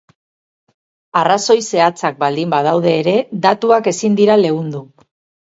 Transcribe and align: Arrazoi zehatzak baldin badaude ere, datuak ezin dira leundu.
Arrazoi 1.19 1.57
zehatzak 1.73 2.17
baldin 2.23 2.49
badaude 2.57 2.95
ere, 3.03 3.15
datuak 3.45 3.93
ezin 3.95 4.19
dira 4.23 4.41
leundu. 4.43 4.85